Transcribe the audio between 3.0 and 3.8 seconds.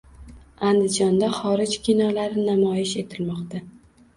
etilmoqda